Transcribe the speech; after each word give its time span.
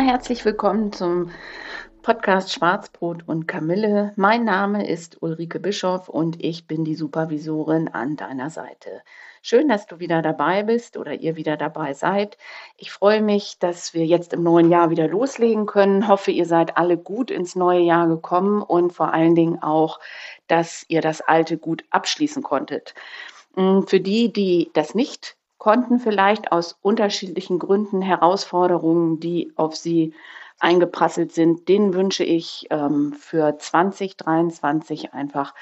Herzlich 0.00 0.44
willkommen 0.44 0.92
zum 0.92 1.30
Podcast 2.02 2.52
Schwarzbrot 2.52 3.28
und 3.28 3.46
Kamille. 3.46 4.12
Mein 4.16 4.44
Name 4.44 4.88
ist 4.88 5.22
Ulrike 5.22 5.60
Bischoff 5.60 6.08
und 6.08 6.42
ich 6.44 6.66
bin 6.66 6.84
die 6.84 6.96
Supervisorin 6.96 7.88
an 7.88 8.16
deiner 8.16 8.50
Seite. 8.50 9.02
Schön, 9.40 9.68
dass 9.68 9.86
du 9.86 10.00
wieder 10.00 10.20
dabei 10.20 10.64
bist 10.64 10.96
oder 10.96 11.14
ihr 11.14 11.36
wieder 11.36 11.56
dabei 11.56 11.94
seid. 11.94 12.36
Ich 12.76 12.90
freue 12.90 13.22
mich, 13.22 13.60
dass 13.60 13.94
wir 13.94 14.04
jetzt 14.04 14.32
im 14.32 14.42
neuen 14.42 14.68
Jahr 14.68 14.90
wieder 14.90 15.06
loslegen 15.06 15.64
können. 15.64 16.08
Hoffe, 16.08 16.32
ihr 16.32 16.46
seid 16.46 16.76
alle 16.76 16.98
gut 16.98 17.30
ins 17.30 17.54
neue 17.54 17.80
Jahr 17.80 18.08
gekommen 18.08 18.62
und 18.62 18.92
vor 18.92 19.14
allen 19.14 19.36
Dingen 19.36 19.62
auch, 19.62 20.00
dass 20.48 20.84
ihr 20.88 21.02
das 21.02 21.20
alte 21.20 21.56
gut 21.56 21.84
abschließen 21.90 22.42
konntet. 22.42 22.94
Hm, 23.54 23.86
für 23.86 24.00
die, 24.00 24.32
die 24.32 24.70
das 24.74 24.96
nicht 24.96 25.36
konnten, 25.64 25.98
vielleicht 25.98 26.52
aus 26.52 26.76
unterschiedlichen 26.82 27.58
Gründen 27.58 28.02
Herausforderungen, 28.02 29.18
die 29.18 29.50
auf 29.56 29.74
sie 29.74 30.12
eingeprasselt 30.58 31.32
sind, 31.32 31.70
denen 31.70 31.94
wünsche 31.94 32.22
ich 32.22 32.66
ähm, 32.68 33.14
für 33.14 33.56
2023 33.56 35.14
einfach 35.14 35.54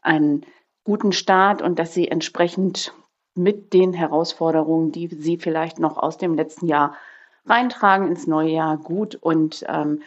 einen 0.00 0.46
guten 0.84 1.12
Start 1.12 1.60
und 1.60 1.78
dass 1.78 1.92
sie 1.92 2.08
entsprechend 2.08 2.94
mit 3.34 3.74
den 3.74 3.92
Herausforderungen, 3.92 4.90
die 4.90 5.08
sie 5.08 5.36
vielleicht 5.36 5.78
noch 5.78 5.98
aus 5.98 6.16
dem 6.16 6.34
letzten 6.34 6.66
Jahr 6.66 6.96
reintragen 7.44 8.08
ins 8.08 8.26
neue 8.26 8.52
Jahr, 8.52 8.78
gut 8.78 9.16
und 9.16 9.66
ähm, 9.68 10.00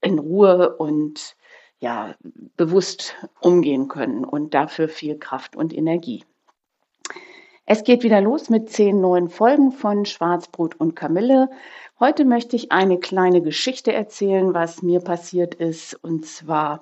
in 0.00 0.20
Ruhe 0.20 0.76
und 0.76 1.34
ja, 1.80 2.14
bewusst 2.56 3.16
umgehen 3.40 3.88
können 3.88 4.24
und 4.24 4.54
dafür 4.54 4.88
viel 4.88 5.18
Kraft 5.18 5.56
und 5.56 5.76
Energie. 5.76 6.22
Es 7.68 7.82
geht 7.82 8.04
wieder 8.04 8.20
los 8.20 8.48
mit 8.48 8.70
zehn 8.70 9.00
neuen 9.00 9.28
Folgen 9.28 9.72
von 9.72 10.04
Schwarzbrot 10.04 10.76
und 10.76 10.94
Kamille. 10.94 11.50
Heute 11.98 12.24
möchte 12.24 12.54
ich 12.54 12.70
eine 12.70 13.00
kleine 13.00 13.42
Geschichte 13.42 13.92
erzählen, 13.92 14.54
was 14.54 14.82
mir 14.82 15.00
passiert 15.00 15.56
ist. 15.56 15.94
Und 16.04 16.24
zwar 16.26 16.80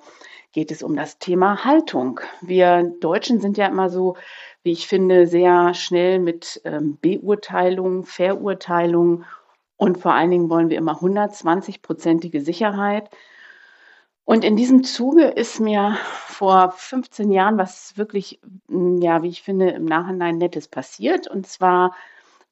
geht 0.51 0.69
es 0.69 0.83
um 0.83 0.95
das 0.95 1.17
Thema 1.17 1.65
Haltung. 1.65 2.19
Wir 2.41 2.83
Deutschen 2.99 3.41
sind 3.41 3.57
ja 3.57 3.65
immer 3.65 3.89
so, 3.89 4.15
wie 4.61 4.73
ich 4.73 4.85
finde, 4.85 5.25
sehr 5.25 5.73
schnell 5.73 6.19
mit 6.19 6.61
ähm, 6.65 6.99
Beurteilung, 7.01 8.03
Verurteilung 8.03 9.23
und 9.77 9.97
vor 9.97 10.13
allen 10.13 10.29
Dingen 10.29 10.51
wollen 10.51 10.69
wir 10.69 10.77
immer 10.77 10.99
120-prozentige 11.01 12.41
Sicherheit. 12.41 13.09
Und 14.25 14.43
in 14.43 14.55
diesem 14.55 14.83
Zuge 14.83 15.25
ist 15.25 15.59
mir 15.59 15.97
vor 16.25 16.71
15 16.71 17.31
Jahren 17.31 17.57
was 17.57 17.95
wirklich, 17.97 18.39
hm, 18.67 19.01
ja, 19.01 19.21
wie 19.21 19.29
ich 19.29 19.43
finde, 19.43 19.69
im 19.69 19.85
Nachhinein 19.85 20.37
Nettes 20.37 20.67
passiert. 20.67 21.27
Und 21.27 21.47
zwar 21.47 21.95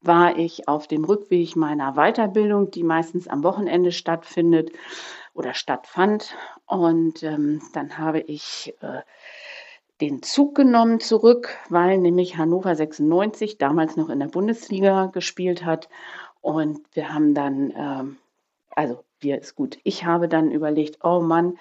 war 0.01 0.37
ich 0.37 0.67
auf 0.67 0.87
dem 0.87 1.03
Rückweg 1.03 1.55
meiner 1.55 1.93
Weiterbildung, 1.93 2.69
die 2.69 2.83
meistens 2.83 3.27
am 3.27 3.43
Wochenende 3.43 3.91
stattfindet 3.91 4.71
oder 5.33 5.55
stattfand. 5.55 6.35
Und 6.67 7.23
ähm, 7.23 7.61
dann 7.73 7.97
habe 7.97 8.19
ich 8.19 8.75
äh, 8.81 9.01
den 9.99 10.21
Zug 10.21 10.55
genommen 10.55 10.99
zurück, 10.99 11.57
weil 11.69 11.97
nämlich 11.97 12.37
Hannover 12.37 12.75
96 12.75 13.57
damals 13.57 13.95
noch 13.97 14.09
in 14.09 14.19
der 14.19 14.27
Bundesliga 14.27 15.07
gespielt 15.07 15.65
hat. 15.65 15.89
Und 16.41 16.81
wir 16.93 17.13
haben 17.13 17.33
dann, 17.33 17.73
ähm, 17.75 18.17
also 18.75 19.03
wir 19.23 19.39
ist 19.39 19.55
gut. 19.55 19.77
Ich 19.83 20.05
habe 20.05 20.27
dann 20.27 20.51
überlegt, 20.51 21.03
oh 21.03 21.21
Mann, 21.21 21.57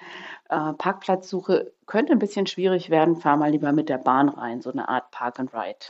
äh, 0.49 0.73
Parkplatzsuche 0.73 1.73
könnte 1.85 2.13
ein 2.13 2.19
bisschen 2.19 2.47
schwierig 2.47 2.89
werden, 2.89 3.15
fahr 3.15 3.37
mal 3.37 3.51
lieber 3.51 3.71
mit 3.71 3.89
der 3.89 3.97
Bahn 3.97 4.29
rein, 4.29 4.61
so 4.61 4.71
eine 4.71 4.89
Art 4.89 5.11
Park 5.11 5.39
and 5.39 5.53
Ride. 5.53 5.87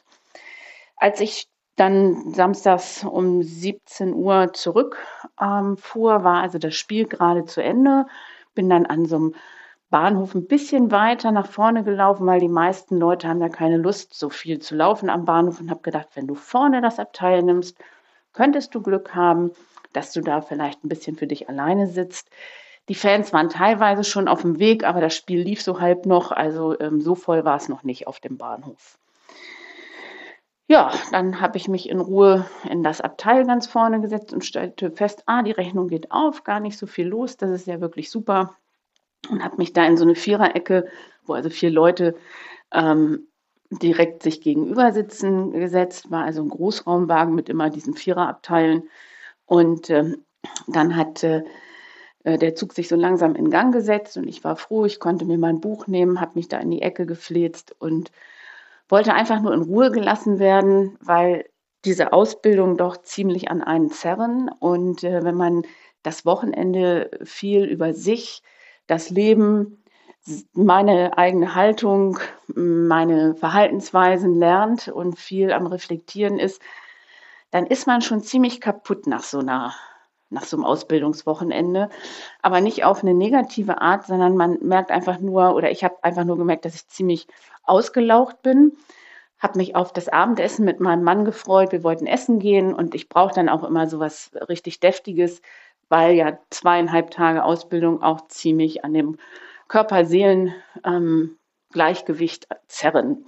Als 0.98 1.20
ich 1.20 1.50
dann 1.76 2.34
samstags 2.34 3.04
um 3.04 3.42
17 3.42 4.14
Uhr 4.14 4.54
zurück 4.54 4.98
ähm, 5.42 5.78
war 5.96 6.42
also 6.42 6.60
das 6.60 6.76
Spiel 6.76 7.08
gerade 7.08 7.46
zu 7.46 7.64
Ende. 7.64 8.06
Bin 8.54 8.70
dann 8.70 8.86
an 8.86 9.06
so 9.06 9.16
einem 9.16 9.36
Bahnhof 9.90 10.34
ein 10.34 10.48
bisschen 10.48 10.92
weiter 10.92 11.32
nach 11.32 11.48
vorne 11.48 11.84
gelaufen, 11.84 12.26
weil 12.26 12.40
die 12.40 12.48
meisten 12.48 12.98
Leute 12.98 13.28
haben 13.28 13.42
ja 13.42 13.50
keine 13.50 13.78
Lust, 13.78 14.14
so 14.14 14.30
viel 14.30 14.60
zu 14.60 14.76
laufen 14.76 15.10
am 15.10 15.26
Bahnhof 15.26 15.60
und 15.60 15.70
habe 15.70 15.82
gedacht, 15.82 16.10
wenn 16.16 16.28
du 16.28 16.36
vorne 16.36 16.82
das 16.82 17.00
Abteil 17.00 17.44
nimmst, 17.44 17.78
könntest 18.34 18.74
du 18.74 18.82
Glück 18.82 19.14
haben, 19.14 19.52
dass 19.94 20.14
du 20.14 20.22
da 20.22 20.42
vielleicht 20.42 20.84
ein 20.84 20.90
bisschen 20.90 21.16
für 21.16 21.28
dich 21.28 21.50
alleine 21.50 21.88
sitzt. 21.88 22.30
Die 22.90 22.96
Fans 22.96 23.32
waren 23.32 23.50
teilweise 23.50 24.04
schon 24.04 24.28
auf 24.28 24.42
dem 24.42 24.60
Weg, 24.60 24.84
aber 24.84 25.00
das 25.00 25.16
Spiel 25.16 25.42
lief 25.42 25.62
so 25.62 25.80
halb 25.80 26.06
noch, 26.06 26.32
also 26.32 26.78
ähm, 26.80 27.00
so 27.00 27.16
voll 27.16 27.46
war 27.46 27.56
es 27.56 27.70
noch 27.70 27.84
nicht 27.84 28.08
auf 28.08 28.20
dem 28.20 28.38
Bahnhof. 28.38 28.98
Ja, 30.68 30.92
dann 31.12 31.40
habe 31.40 31.58
ich 31.58 31.68
mich 31.68 31.90
in 31.90 32.00
Ruhe 32.00 32.46
in 32.70 32.84
das 32.84 33.02
Abteil 33.02 33.46
ganz 33.46 33.68
vorne 33.68 34.02
gesetzt 34.02 34.34
und 34.34 34.46
stellte 34.46 34.92
fest, 34.92 35.24
ah, 35.28 35.44
die 35.44 35.52
Rechnung 35.52 35.88
geht 35.88 36.12
auf, 36.12 36.44
gar 36.44 36.60
nicht 36.60 36.78
so 36.78 36.88
viel 36.88 37.08
los, 37.08 37.38
das 37.38 37.52
ist 37.52 37.68
ja 37.68 37.80
wirklich 37.82 38.10
super. 38.10 38.56
Und 39.30 39.44
habe 39.44 39.58
mich 39.58 39.74
da 39.74 39.86
in 39.86 39.98
so 39.98 40.04
eine 40.04 40.16
Viererecke, 40.16 40.88
wo 41.26 41.34
also 41.34 41.50
vier 41.50 41.70
Leute 41.70 42.16
ähm, 42.72 43.28
direkt 43.70 44.24
sich 44.24 44.42
gegenüber 44.42 44.92
sitzen 44.92 45.52
gesetzt, 45.52 46.12
war 46.12 46.24
also 46.24 46.42
ein 46.42 46.50
Großraumwagen 46.50 47.34
mit 47.34 47.50
immer 47.50 47.70
diesen 47.70 47.94
Viererabteilen. 47.94 48.90
Und 49.46 49.90
ähm, 49.90 50.26
dann 50.68 50.96
hat 50.96 51.24
äh, 51.24 51.44
der 52.24 52.56
Zug 52.56 52.74
sich 52.74 52.88
so 52.88 52.96
langsam 52.96 53.36
in 53.36 53.50
Gang 53.50 53.74
gesetzt 53.74 54.18
und 54.18 54.28
ich 54.28 54.44
war 54.44 54.56
froh, 54.56 54.86
ich 54.86 55.00
konnte 55.00 55.26
mir 55.26 55.38
mein 55.38 55.60
Buch 55.60 55.88
nehmen, 55.88 56.22
habe 56.22 56.34
mich 56.36 56.48
da 56.48 56.58
in 56.60 56.72
die 56.72 56.82
Ecke 56.82 57.06
gefläzt 57.06 57.76
und 57.80 58.12
wollte 58.90 59.14
einfach 59.14 59.42
nur 59.42 59.54
in 59.54 59.64
Ruhe 59.64 59.92
gelassen 59.92 60.40
werden, 60.40 60.98
weil 61.02 61.46
diese 61.86 62.14
Ausbildung 62.14 62.78
doch 62.78 62.98
ziemlich 63.02 63.50
an 63.52 63.62
einen 63.62 63.90
zerren. 63.92 64.50
Und 64.60 65.04
äh, 65.04 65.24
wenn 65.24 65.36
man 65.36 65.64
das 66.02 66.26
Wochenende 66.26 67.12
viel 67.24 67.66
über 67.66 67.94
sich, 67.94 68.42
das 68.88 69.10
Leben, 69.10 69.84
meine 70.54 71.18
eigene 71.18 71.56
Haltung, 71.56 72.20
meine 72.56 73.36
Verhaltensweisen 73.36 74.36
lernt 74.36 74.88
und 74.88 75.20
viel 75.20 75.52
am 75.52 75.68
Reflektieren 75.68 76.40
ist, 76.40 76.62
dann 77.54 77.68
ist 77.68 77.86
man 77.86 78.02
schon 78.02 78.22
ziemlich 78.22 78.60
kaputt 78.60 79.06
nach 79.06 79.22
so 79.22 79.38
einer 79.40 79.76
nach 80.32 80.44
so 80.44 80.58
einem 80.58 80.66
Ausbildungswochenende, 80.66 81.90
aber 82.42 82.60
nicht 82.60 82.84
auf 82.84 83.04
eine 83.04 83.14
negative 83.14 83.80
Art, 83.80 84.08
sondern 84.08 84.36
man 84.36 84.58
merkt 84.64 84.90
einfach 84.90 85.20
nur, 85.20 85.54
oder 85.54 85.70
ich 85.70 85.84
habe 85.84 86.04
einfach 86.04 86.24
nur 86.24 86.40
gemerkt, 86.40 86.66
dass 86.66 86.74
ich 86.74 86.88
ziemlich 86.88 87.28
ausgelaucht 87.62 88.42
bin, 88.42 88.76
habe 89.38 89.60
mich 89.60 89.76
auf 89.76 89.94
das 89.94 90.10
Abendessen 90.10 90.66
mit 90.66 90.80
meinem 90.80 91.04
Mann 91.04 91.26
gefreut. 91.26 91.72
Wir 91.72 91.84
wollten 91.84 92.08
essen 92.08 92.40
gehen 92.40 92.74
und 92.74 92.96
ich 92.96 93.10
brauche 93.10 93.36
dann 93.36 93.50
auch 93.50 93.64
immer 93.64 93.88
so 93.88 94.00
was 94.00 94.32
richtig 94.50 94.80
Deftiges, 94.80 95.44
weil 95.90 96.16
ja 96.16 96.40
zweieinhalb 96.50 97.12
Tage 97.12 97.44
Ausbildung 97.44 98.02
auch 98.02 98.28
ziemlich 98.30 98.84
an 98.84 98.96
dem 98.96 99.18
Körper-Seelen-Gleichgewicht 99.68 102.48
ähm, 102.50 102.58
zerren. 102.68 103.26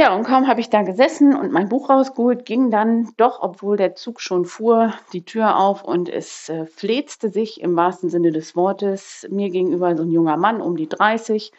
Ja, 0.00 0.14
und 0.16 0.24
kaum 0.24 0.46
habe 0.46 0.62
ich 0.62 0.70
da 0.70 0.80
gesessen 0.80 1.36
und 1.36 1.52
mein 1.52 1.68
Buch 1.68 1.90
rausgeholt, 1.90 2.46
ging 2.46 2.70
dann 2.70 3.10
doch, 3.18 3.42
obwohl 3.42 3.76
der 3.76 3.94
Zug 3.94 4.22
schon 4.22 4.46
fuhr, 4.46 4.94
die 5.12 5.26
Tür 5.26 5.58
auf 5.58 5.84
und 5.84 6.08
es 6.08 6.48
äh, 6.48 6.64
flezte 6.64 7.28
sich 7.28 7.60
im 7.60 7.76
wahrsten 7.76 8.08
Sinne 8.08 8.32
des 8.32 8.56
Wortes 8.56 9.26
mir 9.30 9.50
gegenüber 9.50 9.94
so 9.98 10.02
ein 10.02 10.10
junger 10.10 10.38
Mann 10.38 10.62
um 10.62 10.74
die 10.74 10.88
30. 10.88 11.52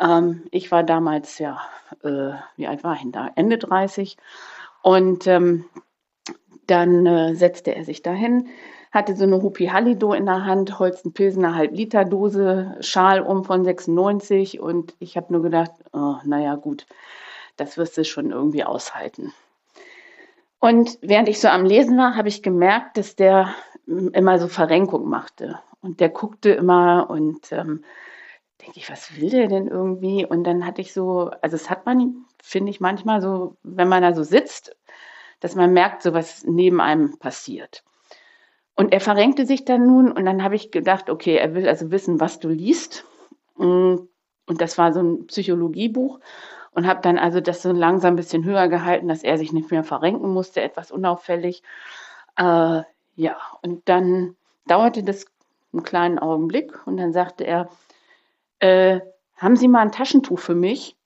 Ähm, 0.00 0.44
ich 0.52 0.70
war 0.70 0.84
damals, 0.84 1.40
ja, 1.40 1.62
äh, 2.04 2.34
wie 2.54 2.68
alt 2.68 2.84
war 2.84 2.94
ich 2.94 3.02
denn 3.02 3.10
da? 3.10 3.30
Ende 3.34 3.58
30. 3.58 4.18
Und 4.82 5.26
ähm, 5.26 5.64
dann 6.68 7.06
äh, 7.06 7.34
setzte 7.34 7.74
er 7.74 7.82
sich 7.82 8.02
dahin, 8.02 8.50
hatte 8.92 9.16
so 9.16 9.24
eine 9.24 9.42
Hupi 9.42 9.66
Hallido 9.66 10.12
in 10.12 10.26
der 10.26 10.44
Hand, 10.44 10.78
Holsten 10.78 11.12
Pilsener 11.12 11.56
Halb-Liter-Dose, 11.56 12.76
Schal 12.78 13.20
um 13.20 13.42
von 13.42 13.64
96 13.64 14.60
und 14.60 14.94
ich 15.00 15.16
habe 15.16 15.32
nur 15.32 15.42
gedacht, 15.42 15.72
oh, 15.92 16.14
naja, 16.24 16.54
gut 16.54 16.86
das 17.56 17.76
wirst 17.76 17.96
du 17.96 18.04
schon 18.04 18.30
irgendwie 18.30 18.64
aushalten. 18.64 19.32
Und 20.58 20.98
während 21.02 21.28
ich 21.28 21.40
so 21.40 21.48
am 21.48 21.66
Lesen 21.66 21.98
war, 21.98 22.16
habe 22.16 22.28
ich 22.28 22.42
gemerkt, 22.42 22.96
dass 22.96 23.16
der 23.16 23.54
immer 23.86 24.38
so 24.38 24.48
Verrenkung 24.48 25.08
machte. 25.08 25.60
Und 25.82 26.00
der 26.00 26.08
guckte 26.08 26.50
immer 26.50 27.10
und 27.10 27.52
ähm, 27.52 27.84
denke 28.62 28.78
ich, 28.78 28.90
was 28.90 29.20
will 29.20 29.28
der 29.28 29.48
denn 29.48 29.68
irgendwie? 29.68 30.24
Und 30.24 30.44
dann 30.44 30.64
hatte 30.64 30.80
ich 30.80 30.94
so, 30.94 31.30
also 31.42 31.54
es 31.54 31.68
hat 31.68 31.84
man, 31.84 32.24
finde 32.42 32.70
ich 32.70 32.80
manchmal 32.80 33.20
so, 33.20 33.56
wenn 33.62 33.88
man 33.88 34.02
da 34.02 34.14
so 34.14 34.22
sitzt, 34.22 34.74
dass 35.40 35.54
man 35.54 35.74
merkt, 35.74 36.02
so 36.02 36.14
was 36.14 36.44
neben 36.44 36.80
einem 36.80 37.18
passiert. 37.18 37.84
Und 38.74 38.92
er 38.92 39.00
verrenkte 39.00 39.44
sich 39.44 39.64
dann 39.64 39.86
nun 39.86 40.10
und 40.10 40.24
dann 40.24 40.42
habe 40.42 40.56
ich 40.56 40.70
gedacht, 40.70 41.10
okay, 41.10 41.36
er 41.36 41.54
will 41.54 41.68
also 41.68 41.90
wissen, 41.90 42.20
was 42.20 42.40
du 42.40 42.48
liest. 42.48 43.04
Mm, 43.56 43.96
und 44.46 44.60
das 44.60 44.78
war 44.78 44.92
so 44.92 45.00
ein 45.00 45.26
Psychologiebuch 45.26 46.20
und 46.74 46.86
habe 46.86 47.00
dann 47.00 47.18
also 47.18 47.40
das 47.40 47.62
so 47.62 47.72
langsam 47.72 48.14
ein 48.14 48.16
bisschen 48.16 48.44
höher 48.44 48.68
gehalten, 48.68 49.08
dass 49.08 49.22
er 49.22 49.38
sich 49.38 49.52
nicht 49.52 49.70
mehr 49.70 49.84
verrenken 49.84 50.32
musste, 50.32 50.60
etwas 50.60 50.90
unauffällig. 50.90 51.62
Äh, 52.36 52.82
ja, 53.16 53.36
und 53.62 53.88
dann 53.88 54.36
dauerte 54.66 55.02
das 55.02 55.26
einen 55.72 55.82
kleinen 55.82 56.18
Augenblick 56.18 56.86
und 56.86 56.96
dann 56.96 57.12
sagte 57.12 57.44
er, 57.44 57.68
äh, 58.58 59.00
haben 59.36 59.56
Sie 59.56 59.68
mal 59.68 59.80
ein 59.80 59.92
Taschentuch 59.92 60.38
für 60.38 60.54
mich? 60.54 60.96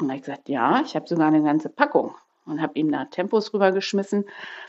Und 0.00 0.08
habe 0.08 0.16
ich 0.16 0.24
gesagt, 0.24 0.48
ja, 0.48 0.80
ich 0.84 0.94
habe 0.96 1.06
sogar 1.06 1.28
eine 1.28 1.42
ganze 1.42 1.68
Packung 1.68 2.14
und 2.46 2.62
habe 2.62 2.78
ihm 2.78 2.90
da 2.90 3.04
Tempos 3.06 3.52
rübergeschmissen, 3.52 4.24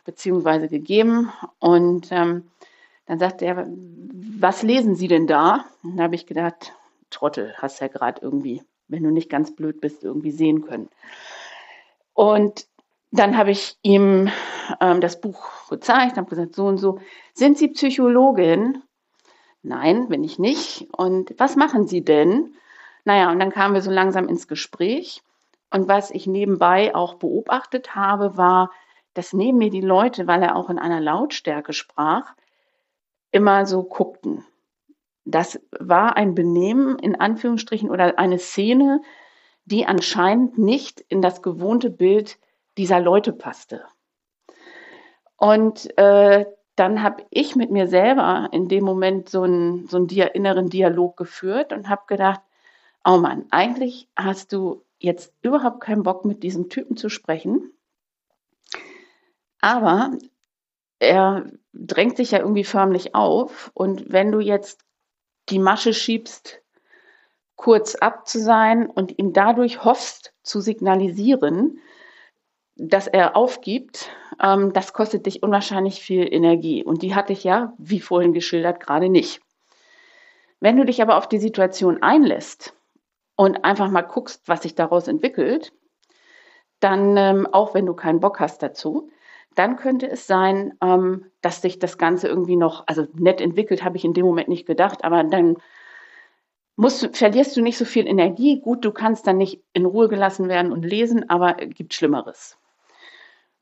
beziehungsweise 0.05 0.67
gegeben. 0.67 1.31
Und 1.59 2.11
ähm, 2.11 2.49
dann 3.05 3.19
sagte 3.19 3.45
er, 3.45 3.67
was 3.67 4.63
lesen 4.63 4.95
Sie 4.95 5.07
denn 5.07 5.27
da? 5.27 5.65
Und 5.83 5.97
da 5.97 6.03
habe 6.03 6.15
ich 6.15 6.25
gedacht, 6.25 6.73
Trottel, 7.09 7.53
hast 7.57 7.79
ja 7.79 7.87
gerade 7.87 8.21
irgendwie, 8.21 8.63
wenn 8.91 9.03
du 9.03 9.11
nicht 9.11 9.29
ganz 9.29 9.55
blöd 9.55 9.81
bist, 9.81 10.03
irgendwie 10.03 10.31
sehen 10.31 10.61
können. 10.61 10.89
Und 12.13 12.67
dann 13.11 13.37
habe 13.37 13.51
ich 13.51 13.77
ihm 13.81 14.29
ähm, 14.79 15.01
das 15.01 15.19
Buch 15.19 15.69
gezeigt, 15.69 16.17
habe 16.17 16.29
gesagt, 16.29 16.55
so 16.55 16.65
und 16.67 16.77
so, 16.77 16.99
sind 17.33 17.57
Sie 17.57 17.69
Psychologin? 17.69 18.83
Nein, 19.63 20.07
bin 20.07 20.23
ich 20.23 20.39
nicht. 20.39 20.87
Und 20.95 21.33
was 21.37 21.55
machen 21.55 21.87
Sie 21.87 22.03
denn? 22.03 22.53
Naja, 23.03 23.31
und 23.31 23.39
dann 23.39 23.51
kamen 23.51 23.73
wir 23.73 23.81
so 23.81 23.91
langsam 23.91 24.27
ins 24.27 24.47
Gespräch. 24.47 25.21
Und 25.71 25.87
was 25.87 26.11
ich 26.11 26.27
nebenbei 26.27 26.93
auch 26.95 27.15
beobachtet 27.15 27.95
habe, 27.95 28.37
war, 28.37 28.71
dass 29.13 29.33
neben 29.33 29.57
mir 29.57 29.69
die 29.69 29.81
Leute, 29.81 30.27
weil 30.27 30.41
er 30.43 30.55
auch 30.55 30.69
in 30.69 30.79
einer 30.79 31.01
Lautstärke 31.01 31.73
sprach, 31.73 32.33
immer 33.31 33.65
so 33.65 33.83
guckten. 33.83 34.45
Das 35.25 35.59
war 35.79 36.17
ein 36.17 36.35
Benehmen 36.35 36.97
in 36.99 37.19
Anführungsstrichen 37.19 37.89
oder 37.89 38.17
eine 38.17 38.39
Szene, 38.39 39.01
die 39.65 39.85
anscheinend 39.85 40.57
nicht 40.57 41.01
in 41.01 41.21
das 41.21 41.41
gewohnte 41.41 41.89
Bild 41.89 42.39
dieser 42.77 42.99
Leute 42.99 43.31
passte. 43.33 43.85
Und 45.37 45.95
äh, 45.97 46.45
dann 46.75 47.03
habe 47.03 47.25
ich 47.29 47.55
mit 47.55 47.69
mir 47.71 47.87
selber 47.87 48.49
in 48.51 48.67
dem 48.67 48.83
Moment 48.83 49.29
so 49.29 49.43
einen, 49.43 49.87
so 49.87 49.97
einen 49.97 50.07
inneren 50.07 50.69
Dialog 50.69 51.17
geführt 51.17 51.73
und 51.73 51.89
habe 51.89 52.03
gedacht, 52.07 52.41
oh 53.05 53.17
Mann, 53.17 53.45
eigentlich 53.51 54.09
hast 54.15 54.53
du 54.53 54.83
jetzt 54.99 55.33
überhaupt 55.41 55.81
keinen 55.81 56.03
Bock, 56.03 56.25
mit 56.25 56.43
diesem 56.43 56.69
Typen 56.69 56.95
zu 56.95 57.09
sprechen. 57.09 57.71
Aber 59.59 60.11
er 60.99 61.51
drängt 61.73 62.17
sich 62.17 62.31
ja 62.31 62.39
irgendwie 62.39 62.63
förmlich 62.63 63.15
auf. 63.15 63.71
Und 63.73 64.11
wenn 64.11 64.31
du 64.31 64.39
jetzt 64.39 64.83
die 65.51 65.59
Masche 65.59 65.93
schiebst, 65.93 66.61
kurz 67.55 67.95
ab 67.95 68.27
zu 68.27 68.39
sein 68.39 68.87
und 68.87 69.19
ihm 69.19 69.33
dadurch 69.33 69.83
hoffst 69.83 70.33
zu 70.41 70.61
signalisieren, 70.61 71.79
dass 72.75 73.07
er 73.07 73.35
aufgibt, 73.35 74.09
ähm, 74.41 74.73
das 74.73 74.93
kostet 74.93 75.25
dich 75.25 75.43
unwahrscheinlich 75.43 76.01
viel 76.01 76.33
Energie. 76.33 76.83
Und 76.83 77.03
die 77.03 77.13
hatte 77.13 77.33
ich 77.33 77.43
ja, 77.43 77.73
wie 77.77 77.99
vorhin 77.99 78.33
geschildert, 78.33 78.79
gerade 78.79 79.09
nicht. 79.09 79.41
Wenn 80.59 80.77
du 80.77 80.85
dich 80.85 81.01
aber 81.01 81.17
auf 81.17 81.27
die 81.27 81.37
Situation 81.37 82.01
einlässt 82.01 82.73
und 83.35 83.63
einfach 83.63 83.89
mal 83.89 84.01
guckst, 84.01 84.47
was 84.47 84.63
sich 84.63 84.73
daraus 84.73 85.07
entwickelt, 85.07 85.73
dann, 86.79 87.15
ähm, 87.17 87.47
auch 87.51 87.73
wenn 87.75 87.85
du 87.85 87.93
keinen 87.93 88.19
Bock 88.19 88.39
hast 88.39 88.63
dazu, 88.63 89.11
dann 89.55 89.75
könnte 89.75 90.09
es 90.09 90.27
sein, 90.27 90.73
ähm, 90.81 91.25
dass 91.41 91.61
sich 91.61 91.79
das 91.79 91.97
Ganze 91.97 92.27
irgendwie 92.27 92.55
noch, 92.55 92.83
also 92.87 93.07
nett 93.13 93.41
entwickelt, 93.41 93.83
habe 93.83 93.97
ich 93.97 94.05
in 94.05 94.13
dem 94.13 94.25
Moment 94.25 94.47
nicht 94.47 94.65
gedacht, 94.65 95.03
aber 95.03 95.23
dann 95.23 95.57
musst, 96.75 97.15
verlierst 97.15 97.55
du 97.57 97.61
nicht 97.61 97.77
so 97.77 97.85
viel 97.85 98.07
Energie. 98.07 98.61
Gut, 98.61 98.85
du 98.85 98.91
kannst 98.91 99.27
dann 99.27 99.37
nicht 99.37 99.61
in 99.73 99.85
Ruhe 99.85 100.07
gelassen 100.07 100.47
werden 100.47 100.71
und 100.71 100.83
lesen, 100.83 101.29
aber 101.29 101.53
gibt 101.53 101.93
Schlimmeres. 101.93 102.57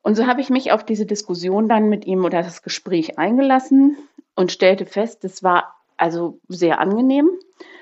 Und 0.02 0.16
so 0.16 0.28
habe 0.28 0.42
ich 0.42 0.50
mich 0.50 0.72
auf 0.72 0.86
diese 0.86 1.06
Diskussion 1.06 1.68
dann 1.68 1.90
mit 1.90 2.06
ihm 2.06 2.24
oder 2.24 2.42
das 2.42 2.62
Gespräch 2.62 3.18
eingelassen 3.18 3.98
und 4.36 4.52
stellte 4.52 4.86
fest, 4.86 5.26
es 5.26 5.44
war 5.44 5.76
also 5.98 6.40
sehr 6.48 6.80
angenehm 6.80 7.30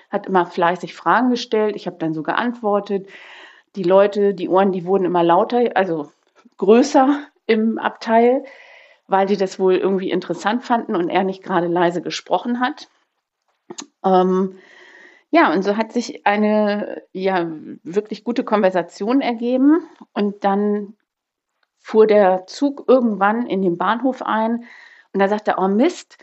hat 0.10 0.28
immer 0.28 0.46
fleißig 0.46 0.96
Fragen 0.96 1.30
gestellt. 1.30 1.76
Ich 1.76 1.88
habe 1.88 1.98
dann 1.98 2.14
so 2.14 2.24
geantwortet. 2.24 3.08
Die 3.76 3.84
Leute, 3.84 4.34
die 4.34 4.50
Ohren, 4.50 4.72
die 4.72 4.86
wurden 4.86 5.06
immer 5.06 5.24
lauter, 5.24 5.76
also 5.76 6.12
größer 6.58 7.20
im 7.48 7.78
Abteil, 7.80 8.44
weil 9.08 9.26
die 9.26 9.38
das 9.38 9.60
wohl 9.60 9.76
irgendwie 9.76 10.12
interessant 10.12 10.64
fanden 10.64 10.96
und 10.96 11.10
er 11.10 11.24
nicht 11.24 11.44
gerade 11.44 11.68
leise 11.68 12.02
gesprochen 12.02 12.60
hat. 12.60 12.88
Ähm, 14.04 14.58
ja, 15.32 15.52
und 15.52 15.64
so 15.64 15.76
hat 15.76 15.92
sich 15.92 16.26
eine 16.26 17.02
ja 17.12 17.50
wirklich 17.84 18.24
gute 18.24 18.44
Konversation 18.44 19.22
ergeben 19.22 19.82
und 20.14 20.44
dann 20.44 20.96
fuhr 21.80 22.08
der 22.08 22.46
Zug 22.48 22.86
irgendwann 22.88 23.48
in 23.48 23.62
den 23.62 23.78
Bahnhof 23.78 24.22
ein 24.22 24.66
und 25.14 25.20
da 25.22 25.28
sagte 25.28 25.52
er, 25.52 25.60
oh 25.60 25.68
Mist, 25.68 26.18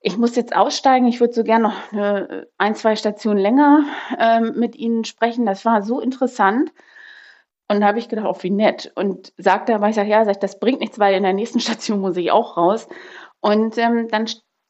ich 0.00 0.18
muss 0.18 0.36
jetzt 0.36 0.54
aussteigen. 0.54 1.06
Ich 1.06 1.20
würde 1.20 1.32
so 1.32 1.44
gerne 1.44 1.64
noch 1.64 1.92
eine, 1.92 2.46
ein, 2.58 2.74
zwei 2.74 2.94
Stationen 2.94 3.38
länger 3.38 3.84
ähm, 4.18 4.52
mit 4.56 4.76
Ihnen 4.76 5.04
sprechen. 5.04 5.46
Das 5.46 5.64
war 5.64 5.82
so 5.82 5.98
interessant. 5.98 6.72
Und 7.68 7.80
da 7.80 7.86
habe 7.86 7.98
ich 7.98 8.08
gedacht, 8.08 8.26
oh, 8.28 8.42
wie 8.42 8.50
nett. 8.50 8.92
Und 8.94 9.32
sagte 9.38 9.74
aber, 9.74 9.88
ich 9.88 9.94
sage, 9.94 10.10
ja, 10.10 10.24
sag, 10.24 10.40
das 10.40 10.58
bringt 10.58 10.80
nichts, 10.80 10.98
weil 10.98 11.14
in 11.14 11.22
der 11.22 11.32
nächsten 11.32 11.60
Station 11.60 12.00
muss 12.00 12.16
ich 12.16 12.30
auch 12.30 12.56
raus. 12.56 12.88
Und 13.40 13.78
ähm, 13.78 14.08
dann 14.08 14.26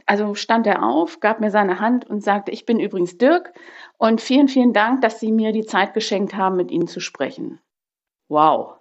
also 0.06 0.34
stand 0.34 0.66
er 0.66 0.82
auf, 0.82 1.20
gab 1.20 1.40
mir 1.40 1.50
seine 1.50 1.80
Hand 1.80 2.08
und 2.08 2.22
sagte, 2.22 2.52
ich 2.52 2.66
bin 2.66 2.78
übrigens 2.78 3.16
Dirk 3.16 3.52
und 3.96 4.20
vielen, 4.20 4.48
vielen 4.48 4.72
Dank, 4.72 5.00
dass 5.00 5.20
Sie 5.20 5.32
mir 5.32 5.52
die 5.52 5.64
Zeit 5.64 5.94
geschenkt 5.94 6.34
haben, 6.34 6.56
mit 6.56 6.70
Ihnen 6.70 6.86
zu 6.86 7.00
sprechen. 7.00 7.60
Wow. 8.28 8.76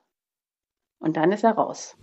Und 1.00 1.18
dann 1.18 1.31
ist 1.31 1.44
er 1.44 1.54
raus. 1.54 1.95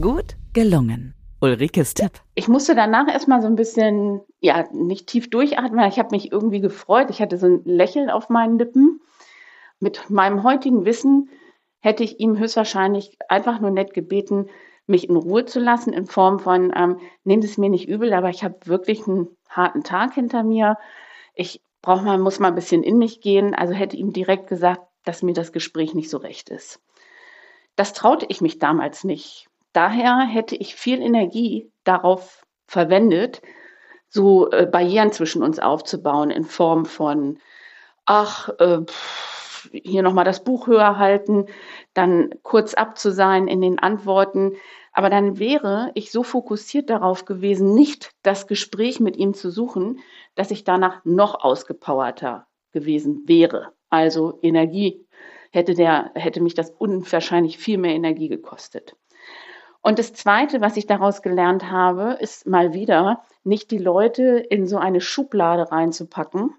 Gut 0.00 0.36
gelungen. 0.52 1.14
Ulrikes 1.40 1.94
Tipp. 1.94 2.12
Ich 2.34 2.48
musste 2.48 2.74
danach 2.74 3.08
erstmal 3.08 3.40
so 3.40 3.46
ein 3.46 3.56
bisschen, 3.56 4.20
ja, 4.40 4.68
nicht 4.72 5.06
tief 5.06 5.30
durchatmen. 5.30 5.88
Ich 5.88 5.98
habe 5.98 6.10
mich 6.10 6.30
irgendwie 6.30 6.60
gefreut. 6.60 7.08
Ich 7.08 7.22
hatte 7.22 7.38
so 7.38 7.46
ein 7.46 7.62
Lächeln 7.64 8.10
auf 8.10 8.28
meinen 8.28 8.58
Lippen. 8.58 9.00
Mit 9.80 10.10
meinem 10.10 10.42
heutigen 10.42 10.84
Wissen 10.84 11.30
hätte 11.80 12.04
ich 12.04 12.20
ihm 12.20 12.38
höchstwahrscheinlich 12.38 13.16
einfach 13.28 13.60
nur 13.60 13.70
nett 13.70 13.94
gebeten, 13.94 14.48
mich 14.86 15.08
in 15.08 15.16
Ruhe 15.16 15.46
zu 15.46 15.58
lassen, 15.58 15.92
in 15.92 16.06
Form 16.06 16.38
von, 16.38 16.72
ähm, 16.76 17.00
nehmt 17.24 17.44
es 17.44 17.58
mir 17.58 17.70
nicht 17.70 17.88
übel, 17.88 18.12
aber 18.12 18.28
ich 18.28 18.44
habe 18.44 18.58
wirklich 18.64 19.06
einen 19.06 19.28
harten 19.48 19.82
Tag 19.82 20.14
hinter 20.14 20.42
mir. 20.42 20.76
Ich 21.34 21.62
brauche 21.80 22.04
mal, 22.04 22.18
muss 22.18 22.38
mal 22.40 22.48
ein 22.48 22.54
bisschen 22.54 22.82
in 22.82 22.98
mich 22.98 23.20
gehen. 23.20 23.54
Also 23.54 23.72
hätte 23.72 23.96
ihm 23.96 24.12
direkt 24.12 24.48
gesagt, 24.48 24.82
dass 25.04 25.22
mir 25.22 25.32
das 25.32 25.52
Gespräch 25.52 25.94
nicht 25.94 26.10
so 26.10 26.18
recht 26.18 26.50
ist. 26.50 26.80
Das 27.76 27.94
traute 27.94 28.26
ich 28.28 28.40
mich 28.40 28.58
damals 28.58 29.04
nicht. 29.04 29.48
Daher 29.72 30.18
hätte 30.20 30.56
ich 30.56 30.74
viel 30.74 31.00
Energie 31.00 31.70
darauf 31.84 32.44
verwendet, 32.66 33.40
so 34.08 34.50
äh, 34.50 34.66
Barrieren 34.66 35.12
zwischen 35.12 35.42
uns 35.42 35.58
aufzubauen 35.60 36.30
in 36.30 36.44
Form 36.44 36.84
von, 36.84 37.38
ach, 38.04 38.48
äh, 38.58 38.80
hier 39.72 40.02
nochmal 40.02 40.24
das 40.24 40.44
Buch 40.44 40.66
höher 40.66 40.98
halten, 40.98 41.46
dann 41.94 42.34
kurz 42.42 42.74
ab 42.74 42.98
zu 42.98 43.12
sein 43.12 43.48
in 43.48 43.60
den 43.60 43.78
Antworten. 43.78 44.56
Aber 44.92 45.10
dann 45.10 45.38
wäre 45.38 45.90
ich 45.94 46.10
so 46.10 46.22
fokussiert 46.22 46.90
darauf 46.90 47.24
gewesen, 47.24 47.74
nicht 47.74 48.12
das 48.22 48.46
Gespräch 48.46 49.00
mit 49.00 49.16
ihm 49.16 49.34
zu 49.34 49.50
suchen, 49.50 50.00
dass 50.34 50.50
ich 50.50 50.64
danach 50.64 51.04
noch 51.04 51.42
ausgepowerter 51.44 52.46
gewesen 52.72 53.24
wäre. 53.26 53.72
Also 53.88 54.38
Energie 54.42 55.06
hätte 55.50 55.74
der, 55.74 56.12
hätte 56.14 56.40
mich 56.40 56.54
das 56.54 56.70
unwahrscheinlich 56.70 57.58
viel 57.58 57.78
mehr 57.78 57.94
Energie 57.94 58.28
gekostet. 58.28 58.96
Und 59.82 59.98
das 59.98 60.12
Zweite, 60.12 60.60
was 60.60 60.76
ich 60.76 60.86
daraus 60.86 61.22
gelernt 61.22 61.70
habe, 61.70 62.18
ist 62.20 62.46
mal 62.46 62.74
wieder 62.74 63.24
nicht 63.44 63.70
die 63.70 63.78
Leute 63.78 64.44
in 64.50 64.66
so 64.66 64.76
eine 64.76 65.00
Schublade 65.00 65.72
reinzupacken, 65.72 66.54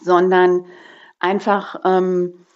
sondern 0.00 0.66
einfach 1.18 1.80
ähm, 1.84 2.46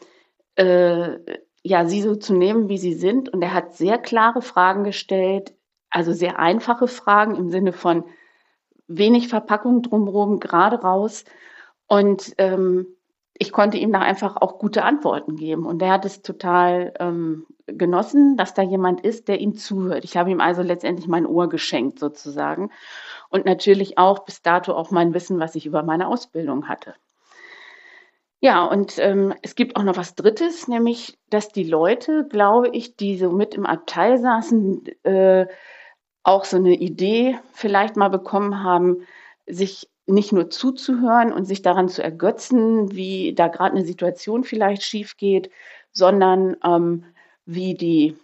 äh, 0.56 1.18
ja 1.62 1.86
sie 1.86 2.02
so 2.02 2.16
zu 2.16 2.34
nehmen, 2.34 2.68
wie 2.68 2.78
sie 2.78 2.94
sind. 2.94 3.28
Und 3.28 3.42
er 3.42 3.54
hat 3.54 3.74
sehr 3.74 3.98
klare 3.98 4.42
Fragen 4.42 4.84
gestellt, 4.84 5.54
also 5.90 6.12
sehr 6.12 6.38
einfache 6.38 6.88
Fragen 6.88 7.34
im 7.36 7.50
Sinne 7.50 7.72
von 7.72 8.04
wenig 8.88 9.28
Verpackung 9.28 9.82
drumherum, 9.82 10.40
gerade 10.40 10.80
raus. 10.80 11.24
Und 11.86 12.34
ähm, 12.38 12.86
ich 13.38 13.52
konnte 13.52 13.78
ihm 13.78 13.92
da 13.92 14.00
einfach 14.00 14.36
auch 14.36 14.58
gute 14.58 14.82
Antworten 14.82 15.36
geben. 15.36 15.64
Und 15.64 15.80
er 15.80 15.92
hat 15.92 16.04
es 16.04 16.22
total 16.22 16.92
ähm, 16.98 17.46
genossen, 17.66 18.36
dass 18.36 18.54
da 18.54 18.62
jemand 18.62 19.02
ist, 19.02 19.28
der 19.28 19.40
ihm 19.40 19.54
zuhört. 19.54 20.04
Ich 20.04 20.16
habe 20.16 20.30
ihm 20.30 20.40
also 20.40 20.62
letztendlich 20.62 21.06
mein 21.06 21.26
Ohr 21.26 21.48
geschenkt 21.48 21.98
sozusagen. 22.00 22.70
Und 23.28 23.44
natürlich 23.44 23.96
auch 23.96 24.20
bis 24.20 24.42
dato 24.42 24.74
auch 24.74 24.90
mein 24.90 25.14
Wissen, 25.14 25.38
was 25.38 25.54
ich 25.54 25.66
über 25.66 25.82
meine 25.82 26.08
Ausbildung 26.08 26.68
hatte. 26.68 26.94
Ja, 28.40 28.64
und 28.64 28.98
ähm, 28.98 29.34
es 29.42 29.56
gibt 29.56 29.76
auch 29.76 29.82
noch 29.82 29.96
was 29.96 30.14
Drittes, 30.14 30.68
nämlich, 30.68 31.18
dass 31.28 31.48
die 31.48 31.64
Leute, 31.64 32.26
glaube 32.28 32.68
ich, 32.68 32.96
die 32.96 33.18
so 33.18 33.32
mit 33.32 33.54
im 33.54 33.66
Abteil 33.66 34.18
saßen, 34.18 34.86
äh, 35.02 35.46
auch 36.22 36.44
so 36.44 36.56
eine 36.56 36.74
Idee 36.74 37.38
vielleicht 37.52 37.96
mal 37.96 38.08
bekommen 38.10 38.62
haben, 38.62 39.02
sich 39.46 39.88
nicht 40.06 40.32
nur 40.32 40.50
zuzuhören 40.50 41.32
und 41.32 41.46
sich 41.46 41.62
daran 41.62 41.88
zu 41.88 42.02
ergötzen, 42.02 42.92
wie 42.94 43.34
da 43.34 43.48
gerade 43.48 43.76
eine 43.76 43.84
Situation 43.84 44.44
vielleicht 44.44 44.82
schief 44.82 45.16
geht, 45.16 45.50
sondern 45.92 46.56
ähm, 46.64 47.04
wie 47.44 47.74
die, 47.74 48.16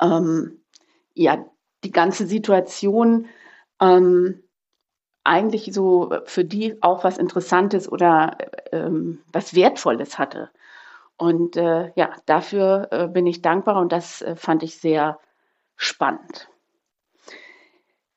ähm, 0.00 0.60
ja, 1.14 1.44
die 1.84 1.90
ganze 1.90 2.26
Situation 2.26 3.26
ähm, 3.80 4.42
eigentlich 5.24 5.72
so 5.72 6.10
für 6.24 6.44
die 6.44 6.82
auch 6.82 7.04
was 7.04 7.18
Interessantes 7.18 7.90
oder 7.90 8.36
ähm, 8.72 9.20
was 9.32 9.54
Wertvolles 9.54 10.18
hatte. 10.18 10.50
Und 11.16 11.56
äh, 11.56 11.92
ja, 11.96 12.12
dafür 12.26 12.88
äh, 12.90 13.06
bin 13.06 13.26
ich 13.26 13.42
dankbar 13.42 13.80
und 13.80 13.92
das 13.92 14.22
äh, 14.22 14.36
fand 14.36 14.62
ich 14.62 14.78
sehr 14.78 15.18
spannend. 15.76 16.48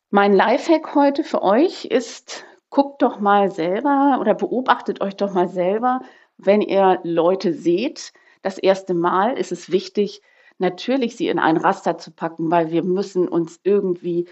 Mein 0.10 0.34
Lifehack 0.34 0.96
heute 0.96 1.24
für 1.24 1.42
euch 1.42 1.86
ist, 1.86 2.46
guckt 2.70 3.02
doch 3.02 3.20
mal 3.20 3.52
selber 3.52 4.20
oder 4.22 4.34
beobachtet 4.34 5.02
euch 5.02 5.16
doch 5.16 5.34
mal 5.34 5.50
selber, 5.50 6.02
wenn 6.38 6.62
ihr 6.62 7.00
Leute 7.04 7.54
seht. 7.54 8.14
Das 8.42 8.58
erste 8.58 8.94
Mal 8.94 9.38
ist 9.38 9.52
es 9.52 9.72
wichtig, 9.72 10.22
natürlich 10.58 11.16
sie 11.16 11.28
in 11.28 11.40
ein 11.40 11.58
Raster 11.58 11.98
zu 11.98 12.12
packen, 12.12 12.52
weil 12.52 12.72
wir 12.72 12.84
müssen 12.84 13.28
uns 13.28 13.60
irgendwie 13.64 14.28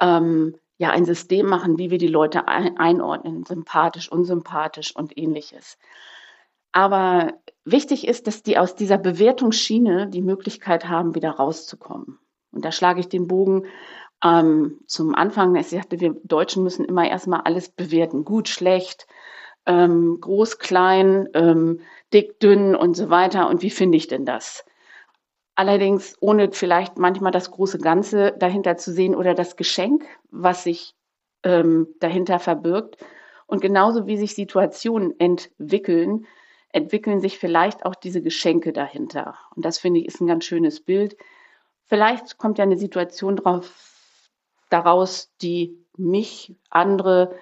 ähm, 0.00 0.56
ja 0.78 0.90
ein 0.90 1.04
System 1.04 1.46
machen, 1.46 1.78
wie 1.78 1.90
wir 1.90 1.98
die 1.98 2.06
Leute 2.06 2.48
ein 2.48 2.76
einordnen, 2.76 3.44
sympathisch, 3.44 4.10
unsympathisch 4.10 4.94
und 4.94 5.16
ähnliches. 5.16 5.78
Aber 6.72 7.32
wichtig 7.64 8.06
ist, 8.06 8.26
dass 8.26 8.42
die 8.42 8.58
aus 8.58 8.74
dieser 8.74 8.98
Bewertungsschiene 8.98 10.08
die 10.08 10.20
Möglichkeit 10.20 10.88
haben, 10.88 11.14
wieder 11.14 11.30
rauszukommen. 11.30 12.18
Und 12.52 12.64
da 12.66 12.70
schlage 12.70 13.00
ich 13.00 13.08
den 13.08 13.26
Bogen 13.26 13.64
ähm, 14.22 14.80
zum 14.86 15.14
Anfang. 15.14 15.56
Ich 15.56 15.68
sagte, 15.68 16.00
wir 16.00 16.14
Deutschen 16.24 16.62
müssen 16.62 16.84
immer 16.84 17.08
erstmal 17.08 17.40
alles 17.40 17.70
bewerten. 17.70 18.26
Gut, 18.26 18.48
schlecht, 18.48 19.06
ähm, 19.64 20.18
groß, 20.20 20.58
klein, 20.58 21.28
ähm, 21.32 21.80
dick, 22.12 22.40
dünn 22.40 22.76
und 22.76 22.94
so 22.94 23.08
weiter. 23.08 23.48
Und 23.48 23.62
wie 23.62 23.70
finde 23.70 23.96
ich 23.96 24.08
denn 24.08 24.26
das? 24.26 24.65
Allerdings 25.56 26.16
ohne 26.20 26.52
vielleicht 26.52 26.98
manchmal 26.98 27.32
das 27.32 27.50
große 27.50 27.78
Ganze 27.78 28.34
dahinter 28.38 28.76
zu 28.76 28.92
sehen 28.92 29.14
oder 29.14 29.34
das 29.34 29.56
Geschenk, 29.56 30.04
was 30.30 30.64
sich 30.64 30.94
ähm, 31.42 31.88
dahinter 31.98 32.38
verbirgt. 32.38 32.98
Und 33.46 33.62
genauso 33.62 34.06
wie 34.06 34.18
sich 34.18 34.34
Situationen 34.34 35.18
entwickeln, 35.18 36.26
entwickeln 36.72 37.20
sich 37.20 37.38
vielleicht 37.38 37.86
auch 37.86 37.94
diese 37.94 38.20
Geschenke 38.20 38.74
dahinter. 38.74 39.38
Und 39.54 39.64
das 39.64 39.78
finde 39.78 40.00
ich 40.00 40.06
ist 40.06 40.20
ein 40.20 40.26
ganz 40.26 40.44
schönes 40.44 40.80
Bild. 40.80 41.16
Vielleicht 41.86 42.36
kommt 42.36 42.58
ja 42.58 42.64
eine 42.64 42.76
Situation 42.76 43.36
drauf, 43.36 43.72
daraus, 44.68 45.32
die 45.40 45.78
mich, 45.96 46.54
andere 46.68 47.34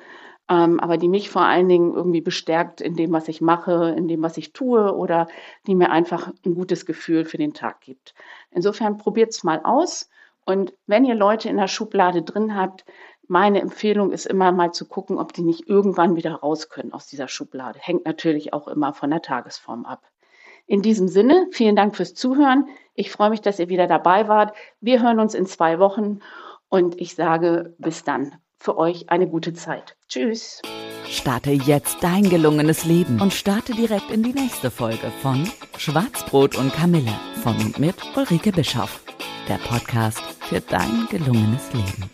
ähm, 0.48 0.80
aber 0.80 0.98
die 0.98 1.08
mich 1.08 1.30
vor 1.30 1.42
allen 1.42 1.68
Dingen 1.68 1.94
irgendwie 1.94 2.20
bestärkt 2.20 2.80
in 2.80 2.94
dem, 2.96 3.12
was 3.12 3.28
ich 3.28 3.40
mache, 3.40 3.94
in 3.96 4.08
dem, 4.08 4.22
was 4.22 4.36
ich 4.36 4.52
tue 4.52 4.94
oder 4.94 5.26
die 5.66 5.74
mir 5.74 5.90
einfach 5.90 6.32
ein 6.44 6.54
gutes 6.54 6.86
Gefühl 6.86 7.24
für 7.24 7.38
den 7.38 7.54
Tag 7.54 7.80
gibt. 7.80 8.14
Insofern 8.50 8.98
probiert 8.98 9.30
es 9.30 9.44
mal 9.44 9.60
aus 9.64 10.08
und 10.44 10.74
wenn 10.86 11.04
ihr 11.04 11.14
Leute 11.14 11.48
in 11.48 11.56
der 11.56 11.68
Schublade 11.68 12.22
drin 12.22 12.54
habt, 12.54 12.84
meine 13.26 13.62
Empfehlung 13.62 14.12
ist 14.12 14.26
immer 14.26 14.52
mal 14.52 14.72
zu 14.72 14.86
gucken, 14.86 15.18
ob 15.18 15.32
die 15.32 15.42
nicht 15.42 15.66
irgendwann 15.66 16.16
wieder 16.16 16.34
raus 16.34 16.68
können 16.68 16.92
aus 16.92 17.06
dieser 17.06 17.28
Schublade. 17.28 17.78
Hängt 17.80 18.04
natürlich 18.04 18.52
auch 18.52 18.68
immer 18.68 18.92
von 18.92 19.10
der 19.10 19.22
Tagesform 19.22 19.86
ab. 19.86 20.02
In 20.66 20.82
diesem 20.82 21.08
Sinne, 21.08 21.46
vielen 21.50 21.76
Dank 21.76 21.96
fürs 21.96 22.14
Zuhören. 22.14 22.68
Ich 22.94 23.10
freue 23.10 23.30
mich, 23.30 23.40
dass 23.40 23.58
ihr 23.58 23.70
wieder 23.70 23.86
dabei 23.86 24.28
wart. 24.28 24.54
Wir 24.80 25.02
hören 25.02 25.20
uns 25.20 25.34
in 25.34 25.46
zwei 25.46 25.78
Wochen 25.78 26.20
und 26.68 27.00
ich 27.00 27.14
sage 27.14 27.74
bis 27.78 28.04
dann 28.04 28.36
für 28.64 28.78
euch 28.78 29.10
eine 29.10 29.28
gute 29.28 29.52
Zeit. 29.52 29.94
Tschüss. 30.08 30.62
Starte 31.08 31.50
jetzt 31.50 31.98
dein 32.00 32.28
gelungenes 32.28 32.84
Leben 32.86 33.20
und 33.20 33.32
starte 33.32 33.74
direkt 33.74 34.10
in 34.10 34.22
die 34.22 34.32
nächste 34.32 34.70
Folge 34.70 35.12
von 35.20 35.48
Schwarzbrot 35.76 36.56
und 36.56 36.72
Kamille 36.72 37.12
von 37.42 37.56
und 37.58 37.78
mit 37.78 37.96
Ulrike 38.16 38.52
Bischoff. 38.52 39.00
Der 39.48 39.58
Podcast 39.58 40.22
für 40.48 40.62
dein 40.62 41.06
gelungenes 41.10 41.72
Leben. 41.74 42.10